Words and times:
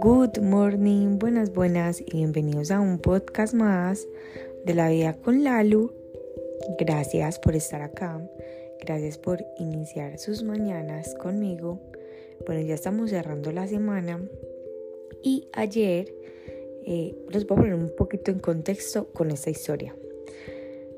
Good 0.00 0.40
morning, 0.42 1.18
buenas, 1.18 1.54
buenas 1.54 2.02
y 2.02 2.12
bienvenidos 2.12 2.70
a 2.70 2.80
un 2.80 2.98
podcast 2.98 3.54
más 3.54 4.06
de 4.66 4.74
la 4.74 4.90
vida 4.90 5.14
con 5.14 5.44
Lalu. 5.44 5.92
Gracias 6.78 7.38
por 7.38 7.56
estar 7.56 7.80
acá, 7.80 8.20
gracias 8.80 9.16
por 9.16 9.42
iniciar 9.58 10.18
sus 10.18 10.42
mañanas 10.42 11.14
conmigo. 11.14 11.80
Bueno, 12.46 12.60
ya 12.60 12.74
estamos 12.74 13.10
cerrando 13.10 13.50
la 13.52 13.66
semana 13.66 14.20
y 15.22 15.48
ayer 15.52 16.14
eh, 16.84 17.16
les 17.30 17.46
voy 17.46 17.56
a 17.56 17.60
poner 17.60 17.74
un 17.74 17.94
poquito 17.96 18.30
en 18.30 18.40
contexto 18.40 19.10
con 19.12 19.30
esta 19.30 19.48
historia. 19.48 19.96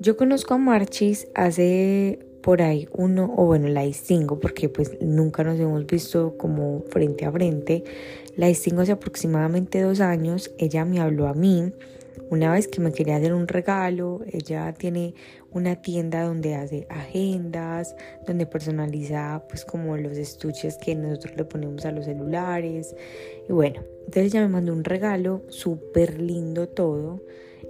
Yo 0.00 0.16
conozco 0.16 0.54
a 0.54 0.58
Marchis 0.58 1.28
hace 1.34 2.29
por 2.42 2.62
ahí 2.62 2.88
uno, 2.92 3.32
o 3.36 3.46
bueno, 3.46 3.68
la 3.68 3.82
distingo 3.82 4.40
porque 4.40 4.68
pues 4.68 5.00
nunca 5.00 5.44
nos 5.44 5.58
hemos 5.58 5.86
visto 5.86 6.36
como 6.36 6.82
frente 6.88 7.24
a 7.26 7.32
frente. 7.32 7.84
La 8.36 8.46
distingo 8.46 8.82
hace 8.82 8.92
aproximadamente 8.92 9.80
dos 9.82 10.00
años. 10.00 10.50
Ella 10.58 10.84
me 10.84 11.00
habló 11.00 11.26
a 11.28 11.34
mí 11.34 11.72
una 12.30 12.52
vez 12.52 12.68
que 12.68 12.80
me 12.80 12.92
quería 12.92 13.16
hacer 13.16 13.34
un 13.34 13.48
regalo. 13.48 14.20
Ella 14.32 14.72
tiene 14.72 15.14
una 15.50 15.82
tienda 15.82 16.22
donde 16.22 16.54
hace 16.54 16.86
agendas, 16.88 17.94
donde 18.26 18.46
personaliza 18.46 19.42
pues 19.48 19.64
como 19.64 19.96
los 19.96 20.16
estuches 20.16 20.78
que 20.78 20.94
nosotros 20.94 21.36
le 21.36 21.44
ponemos 21.44 21.84
a 21.84 21.92
los 21.92 22.04
celulares. 22.04 22.94
Y 23.48 23.52
bueno, 23.52 23.82
entonces 24.06 24.32
ella 24.32 24.42
me 24.42 24.48
mandó 24.48 24.72
un 24.72 24.84
regalo 24.84 25.42
súper 25.48 26.20
lindo 26.20 26.68
todo. 26.68 27.20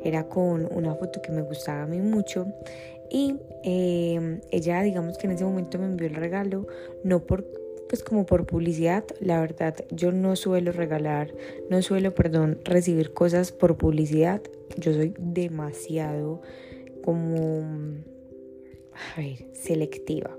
Era 0.03 0.29
con 0.29 0.69
una 0.73 0.95
foto 0.95 1.21
que 1.21 1.33
me 1.33 1.43
gustaba 1.43 1.83
a 1.83 1.87
mí 1.87 2.01
mucho 2.01 2.47
y 3.11 3.37
em, 3.65 4.41
ella, 4.51 4.83
digamos 4.83 5.19
que 5.19 5.27
en 5.27 5.33
ese 5.33 5.45
momento 5.45 5.79
me 5.79 5.87
envió 5.87 6.07
el 6.07 6.15
regalo, 6.15 6.67
no 7.05 7.27
por, 7.27 7.45
pues 7.89 8.03
como 8.03 8.25
por 8.25 8.47
publicidad, 8.47 9.05
la 9.21 9.41
verdad, 9.41 9.75
yo 9.91 10.13
no 10.13 10.37
suelo 10.37 10.73
regalar, 10.73 11.35
no 11.69 11.83
suelo, 11.83 12.15
perdón, 12.15 12.61
recibir 12.65 13.13
cosas 13.13 13.53
por 13.53 13.77
publicidad. 13.77 14.41
Yo 14.77 14.93
soy 14.93 15.15
demasiado 15.19 16.41
como, 17.03 17.65
a 18.93 19.21
ver, 19.21 19.47
selectiva 19.53 20.37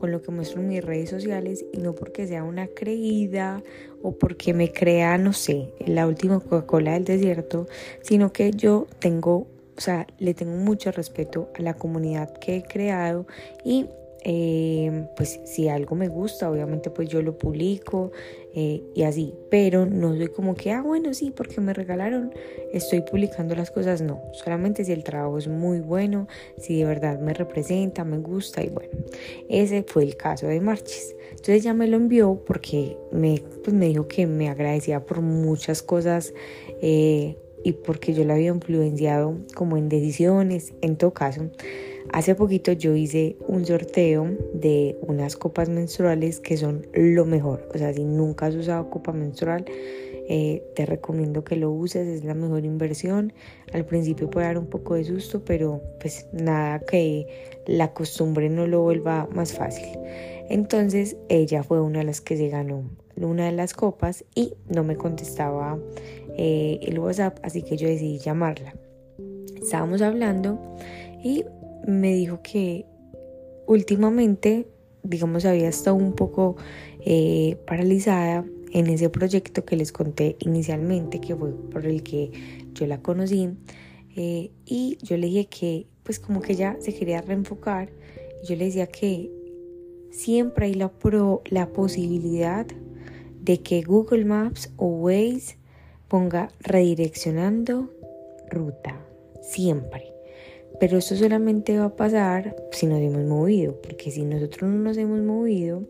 con 0.00 0.10
lo 0.10 0.22
que 0.22 0.32
muestro 0.32 0.62
en 0.62 0.68
mis 0.68 0.82
redes 0.82 1.10
sociales 1.10 1.64
y 1.72 1.78
no 1.78 1.94
porque 1.94 2.26
sea 2.26 2.42
una 2.42 2.68
creída 2.68 3.62
o 4.02 4.12
porque 4.12 4.54
me 4.54 4.72
crea, 4.72 5.18
no 5.18 5.34
sé, 5.34 5.74
la 5.86 6.06
última 6.06 6.40
Coca-Cola 6.40 6.94
del 6.94 7.04
desierto, 7.04 7.68
sino 8.00 8.32
que 8.32 8.50
yo 8.50 8.86
tengo 8.98 9.46
o 9.76 9.80
sea, 9.80 10.06
le 10.18 10.34
tengo 10.34 10.56
mucho 10.56 10.92
respeto 10.92 11.50
a 11.58 11.62
la 11.62 11.74
comunidad 11.74 12.32
que 12.38 12.56
he 12.56 12.62
creado 12.62 13.26
y 13.64 13.86
eh, 14.22 15.06
pues 15.16 15.40
si 15.44 15.68
algo 15.68 15.96
me 15.96 16.08
gusta, 16.08 16.50
obviamente 16.50 16.90
pues 16.90 17.08
yo 17.08 17.22
lo 17.22 17.38
publico 17.38 18.12
eh, 18.54 18.82
y 18.94 19.04
así, 19.04 19.34
pero 19.50 19.86
no 19.86 20.14
soy 20.14 20.28
como 20.28 20.54
que, 20.54 20.72
ah, 20.72 20.82
bueno, 20.82 21.14
sí, 21.14 21.30
porque 21.30 21.60
me 21.62 21.72
regalaron, 21.72 22.34
estoy 22.72 23.00
publicando 23.00 23.54
las 23.54 23.70
cosas, 23.70 24.02
no, 24.02 24.20
solamente 24.32 24.84
si 24.84 24.92
el 24.92 25.04
trabajo 25.04 25.38
es 25.38 25.48
muy 25.48 25.80
bueno, 25.80 26.28
si 26.58 26.78
de 26.78 26.84
verdad 26.84 27.18
me 27.18 27.32
representa, 27.32 28.04
me 28.04 28.18
gusta 28.18 28.62
y 28.62 28.68
bueno, 28.68 28.90
ese 29.48 29.84
fue 29.84 30.02
el 30.02 30.16
caso 30.16 30.46
de 30.48 30.60
Marches. 30.60 31.14
Entonces 31.30 31.62
ya 31.62 31.72
me 31.72 31.86
lo 31.86 31.96
envió 31.96 32.42
porque 32.44 32.98
me, 33.12 33.42
pues 33.64 33.74
me 33.74 33.86
dijo 33.86 34.06
que 34.06 34.26
me 34.26 34.50
agradecía 34.50 35.06
por 35.06 35.22
muchas 35.22 35.82
cosas. 35.82 36.34
Eh, 36.82 37.38
y 37.64 37.72
porque 37.72 38.14
yo 38.14 38.24
la 38.24 38.34
había 38.34 38.50
influenciado 38.50 39.36
como 39.54 39.76
en 39.76 39.88
decisiones, 39.88 40.72
en 40.80 40.96
todo 40.96 41.12
caso. 41.12 41.50
Hace 42.12 42.34
poquito 42.34 42.72
yo 42.72 42.96
hice 42.96 43.36
un 43.46 43.64
sorteo 43.64 44.30
de 44.52 44.96
unas 45.02 45.36
copas 45.36 45.68
menstruales 45.68 46.40
que 46.40 46.56
son 46.56 46.86
lo 46.92 47.24
mejor. 47.24 47.68
O 47.72 47.78
sea, 47.78 47.92
si 47.92 48.04
nunca 48.04 48.46
has 48.46 48.54
usado 48.54 48.90
copa 48.90 49.12
menstrual, 49.12 49.64
eh, 50.28 50.62
te 50.74 50.86
recomiendo 50.86 51.44
que 51.44 51.56
lo 51.56 51.70
uses, 51.70 52.06
es 52.06 52.24
la 52.24 52.34
mejor 52.34 52.64
inversión. 52.64 53.32
Al 53.72 53.84
principio 53.84 54.30
puede 54.30 54.46
dar 54.46 54.58
un 54.58 54.66
poco 54.66 54.94
de 54.94 55.04
susto, 55.04 55.44
pero 55.44 55.82
pues 56.00 56.26
nada 56.32 56.80
que 56.80 57.26
la 57.66 57.92
costumbre 57.92 58.48
no 58.48 58.66
lo 58.66 58.82
vuelva 58.82 59.28
más 59.32 59.52
fácil. 59.52 59.86
Entonces 60.48 61.16
ella 61.28 61.62
fue 61.62 61.80
una 61.80 62.00
de 62.00 62.06
las 62.06 62.20
que 62.20 62.36
se 62.36 62.48
ganó 62.48 62.84
una 63.28 63.46
de 63.46 63.52
las 63.52 63.74
copas 63.74 64.24
y 64.34 64.54
no 64.68 64.84
me 64.84 64.96
contestaba 64.96 65.78
eh, 66.36 66.78
el 66.82 66.98
WhatsApp, 66.98 67.38
así 67.42 67.62
que 67.62 67.76
yo 67.76 67.88
decidí 67.88 68.18
llamarla. 68.18 68.74
Estábamos 69.60 70.02
hablando 70.02 70.58
y 71.22 71.44
me 71.86 72.14
dijo 72.14 72.40
que 72.42 72.86
últimamente, 73.66 74.66
digamos, 75.02 75.44
había 75.44 75.68
estado 75.68 75.96
un 75.96 76.12
poco 76.14 76.56
eh, 77.04 77.56
paralizada 77.66 78.44
en 78.72 78.86
ese 78.86 79.08
proyecto 79.10 79.64
que 79.64 79.76
les 79.76 79.92
conté 79.92 80.36
inicialmente, 80.40 81.20
que 81.20 81.34
fue 81.36 81.52
por 81.70 81.86
el 81.86 82.02
que 82.02 82.30
yo 82.72 82.86
la 82.86 83.02
conocí. 83.02 83.50
Eh, 84.16 84.50
y 84.64 84.98
yo 85.02 85.16
le 85.16 85.26
dije 85.26 85.46
que, 85.46 85.86
pues 86.02 86.18
como 86.18 86.40
que 86.40 86.52
ella 86.52 86.76
se 86.80 86.94
quería 86.94 87.20
reenfocar. 87.20 87.90
Yo 88.48 88.56
le 88.56 88.66
decía 88.66 88.86
que 88.86 89.30
siempre 90.10 90.66
hay 90.66 90.74
la, 90.74 90.92
la 91.50 91.72
posibilidad 91.72 92.66
de 93.42 93.60
que 93.60 93.82
Google 93.82 94.24
Maps 94.24 94.70
o 94.76 94.86
Waze 94.86 95.56
ponga 96.08 96.50
redireccionando 96.60 97.90
ruta, 98.50 99.00
siempre. 99.42 100.12
Pero 100.78 100.98
esto 100.98 101.14
solamente 101.16 101.78
va 101.78 101.86
a 101.86 101.96
pasar 101.96 102.56
si 102.72 102.86
nos 102.86 103.00
hemos 103.00 103.24
movido, 103.24 103.80
porque 103.80 104.10
si 104.10 104.24
nosotros 104.24 104.70
no 104.70 104.78
nos 104.78 104.96
hemos 104.96 105.20
movido, 105.20 105.82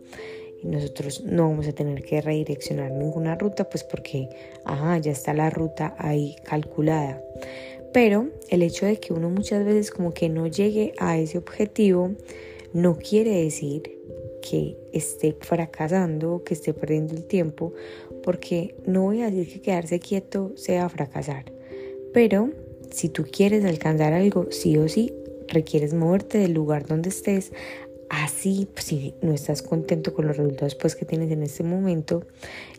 nosotros 0.63 1.23
no 1.25 1.49
vamos 1.49 1.67
a 1.67 1.71
tener 1.71 2.03
que 2.03 2.21
redireccionar 2.21 2.91
ninguna 2.91 3.35
ruta, 3.35 3.69
pues 3.69 3.83
porque, 3.83 4.29
ajá, 4.65 4.97
ya 4.99 5.11
está 5.11 5.33
la 5.33 5.49
ruta 5.49 5.95
ahí 5.97 6.35
calculada. 6.43 7.23
Pero 7.93 8.29
el 8.49 8.61
hecho 8.61 8.85
de 8.85 8.99
que 8.99 9.13
uno 9.13 9.29
muchas 9.29 9.65
veces 9.65 9.91
como 9.91 10.13
que 10.13 10.29
no 10.29 10.47
llegue 10.47 10.93
a 10.99 11.17
ese 11.17 11.37
objetivo, 11.37 12.11
no 12.73 12.97
quiere 12.97 13.43
decir 13.43 13.97
que 14.41 14.77
esté 14.91 15.35
fracasando, 15.39 16.43
que 16.43 16.53
esté 16.53 16.73
perdiendo 16.73 17.13
el 17.13 17.25
tiempo, 17.25 17.73
porque 18.23 18.75
no 18.85 19.03
voy 19.03 19.21
a 19.21 19.29
decir 19.31 19.53
que 19.53 19.61
quedarse 19.61 19.99
quieto 19.99 20.51
sea 20.55 20.89
fracasar, 20.89 21.51
pero 22.13 22.49
si 22.91 23.09
tú 23.09 23.25
quieres 23.31 23.63
alcanzar 23.65 24.13
algo, 24.13 24.47
sí 24.51 24.77
o 24.77 24.87
sí, 24.87 25.13
requieres 25.47 25.93
moverte 25.93 26.39
del 26.39 26.53
lugar 26.53 26.85
donde 26.85 27.09
estés, 27.09 27.51
así 28.09 28.67
pues, 28.73 28.85
si 28.85 29.13
no 29.21 29.31
estás 29.33 29.61
contento 29.61 30.13
con 30.13 30.27
los 30.27 30.37
resultados 30.37 30.75
pues, 30.75 30.95
que 30.95 31.05
tienes 31.05 31.31
en 31.31 31.43
este 31.43 31.63
momento, 31.63 32.25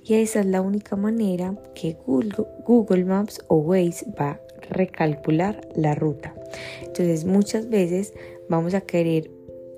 y 0.04 0.14
esa 0.14 0.40
es 0.40 0.46
la 0.46 0.60
única 0.60 0.96
manera 0.96 1.56
que 1.74 1.96
Google, 2.06 2.32
Google 2.66 3.04
Maps 3.04 3.40
o 3.48 3.56
Waze 3.56 4.04
va 4.18 4.30
a 4.30 4.40
recalcular 4.70 5.60
la 5.74 5.94
ruta. 5.94 6.34
Entonces 6.82 7.24
muchas 7.24 7.68
veces 7.68 8.12
vamos 8.48 8.74
a 8.74 8.82
querer 8.82 9.30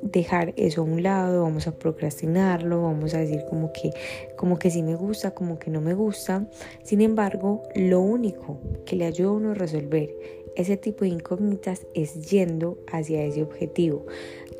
dejar 0.04 0.52
eso 0.56 0.82
a 0.82 0.84
un 0.84 1.02
lado, 1.02 1.42
vamos 1.42 1.66
a 1.66 1.76
procrastinarlo, 1.76 2.82
vamos 2.82 3.14
a 3.14 3.18
decir 3.18 3.40
como 3.48 3.72
que, 3.72 3.90
como 4.36 4.58
que 4.58 4.70
sí 4.70 4.82
me 4.82 4.94
gusta, 4.94 5.32
como 5.32 5.58
que 5.58 5.70
no 5.70 5.80
me 5.80 5.94
gusta. 5.94 6.46
Sin 6.82 7.00
embargo, 7.00 7.62
lo 7.74 8.00
único 8.00 8.58
que 8.84 8.96
le 8.96 9.06
ayuda 9.06 9.30
a 9.30 9.32
uno 9.32 9.50
a 9.52 9.54
resolver 9.54 10.14
ese 10.56 10.76
tipo 10.76 11.04
de 11.04 11.10
incógnitas 11.10 11.86
es 11.94 12.30
yendo 12.30 12.78
hacia 12.92 13.24
ese 13.24 13.42
objetivo. 13.42 14.06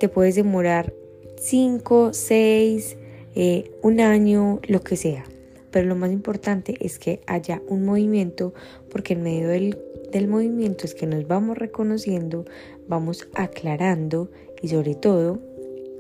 Te 0.00 0.09
puedes 0.09 0.34
demorar 0.34 0.93
5, 1.37 2.12
6, 2.12 2.97
eh, 3.34 3.71
un 3.82 4.00
año, 4.00 4.61
lo 4.66 4.81
que 4.81 4.97
sea. 4.97 5.25
Pero 5.71 5.88
lo 5.88 5.97
más 5.97 6.12
importante 6.12 6.76
es 6.81 6.99
que 6.99 7.21
haya 7.26 7.61
un 7.69 7.84
movimiento 7.84 8.55
porque 8.91 9.15
en 9.15 9.22
medio 9.22 9.49
del, 9.49 9.78
del 10.11 10.28
movimiento 10.28 10.87
es 10.87 10.94
que 10.94 11.06
nos 11.06 11.26
vamos 11.26 11.59
reconociendo, 11.59 12.44
vamos 12.87 13.28
aclarando 13.34 14.31
y 14.62 14.69
sobre 14.69 14.94
todo 14.94 15.38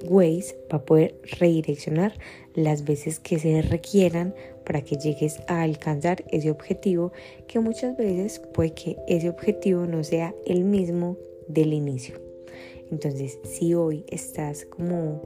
Waze 0.08 0.56
va 0.72 0.78
a 0.78 0.84
poder 0.84 1.14
redireccionar 1.38 2.14
las 2.54 2.84
veces 2.84 3.18
que 3.20 3.38
se 3.38 3.62
requieran 3.62 4.34
para 4.64 4.82
que 4.82 4.96
llegues 4.96 5.40
a 5.46 5.62
alcanzar 5.62 6.24
ese 6.30 6.50
objetivo 6.50 7.12
que 7.46 7.60
muchas 7.60 7.96
veces 7.96 8.40
puede 8.52 8.72
que 8.72 8.96
ese 9.08 9.28
objetivo 9.28 9.86
no 9.86 10.04
sea 10.04 10.34
el 10.46 10.64
mismo 10.64 11.16
del 11.48 11.72
inicio. 11.72 12.20
Entonces, 12.90 13.38
si 13.44 13.74
hoy 13.74 14.04
estás 14.08 14.64
como 14.66 15.22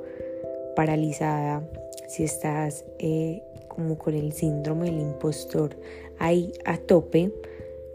paralizada, 0.74 1.68
si 2.08 2.24
estás 2.24 2.84
eh, 2.98 3.42
como 3.68 3.98
con 3.98 4.14
el 4.14 4.32
síndrome 4.32 4.86
del 4.86 5.00
impostor 5.00 5.76
ahí 6.18 6.52
a 6.64 6.78
tope, 6.78 7.32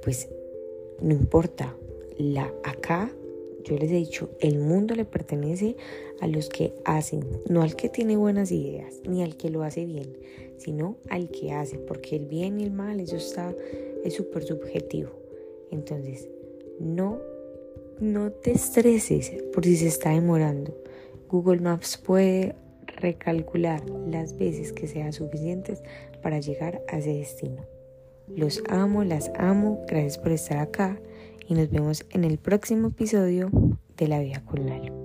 pues 0.03 0.29
no 1.01 1.13
importa, 1.13 1.75
la 2.17 2.53
acá 2.63 3.11
yo 3.63 3.77
les 3.77 3.91
he 3.91 3.95
dicho, 3.95 4.29
el 4.39 4.59
mundo 4.59 4.95
le 4.95 5.05
pertenece 5.05 5.75
a 6.19 6.27
los 6.27 6.49
que 6.49 6.73
hacen, 6.85 7.23
no 7.49 7.61
al 7.61 7.75
que 7.75 7.89
tiene 7.89 8.17
buenas 8.17 8.51
ideas, 8.51 9.01
ni 9.07 9.23
al 9.23 9.37
que 9.37 9.49
lo 9.49 9.63
hace 9.63 9.85
bien, 9.85 10.17
sino 10.57 10.97
al 11.09 11.29
que 11.29 11.51
hace, 11.51 11.77
porque 11.77 12.15
el 12.15 12.25
bien 12.25 12.59
y 12.59 12.63
el 12.63 12.71
mal, 12.71 12.99
eso 12.99 13.17
está, 13.17 13.53
es 14.03 14.13
súper 14.13 14.43
subjetivo. 14.43 15.11
Entonces, 15.71 16.29
no, 16.79 17.19
no 17.99 18.31
te 18.31 18.51
estreses 18.51 19.31
por 19.53 19.63
si 19.63 19.77
se 19.77 19.87
está 19.87 20.11
demorando. 20.11 20.75
Google 21.29 21.61
Maps 21.61 21.97
puede 21.97 22.55
recalcular 22.97 23.83
las 23.89 24.37
veces 24.37 24.71
que 24.71 24.87
sean 24.87 25.13
suficientes 25.13 25.81
para 26.21 26.39
llegar 26.39 26.81
a 26.87 26.99
ese 26.99 27.13
destino. 27.13 27.65
Los 28.27 28.63
amo, 28.69 29.03
las 29.03 29.31
amo, 29.35 29.83
gracias 29.87 30.17
por 30.17 30.31
estar 30.31 30.57
acá 30.57 30.99
y 31.47 31.53
nos 31.53 31.69
vemos 31.69 32.05
en 32.11 32.23
el 32.23 32.37
próximo 32.37 32.89
episodio 32.89 33.49
de 33.97 34.07
La 34.07 34.19
Vida 34.19 34.43
Lalo. 34.55 35.02